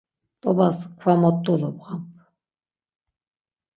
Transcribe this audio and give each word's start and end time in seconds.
T̆obas 0.41 0.77
kva 0.99 1.13
mot 1.21 1.37
dolobğam. 1.45 2.01